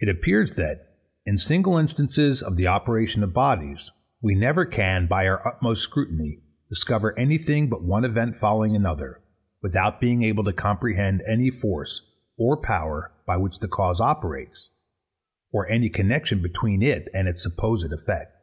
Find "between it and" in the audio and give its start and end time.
16.42-17.28